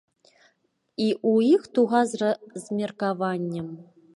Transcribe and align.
І 1.03 1.07
ў 1.31 1.53
іх 1.57 1.61
туга 1.75 2.01
з 2.13 2.23
размеркаваннем. 2.23 3.67